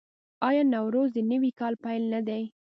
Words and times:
آیا 0.47 0.63
نوروز 0.73 1.09
د 1.13 1.19
نوي 1.31 1.51
کال 1.59 1.73
پیل 1.83 2.03
نه 2.13 2.19
دی؟ 2.27 2.43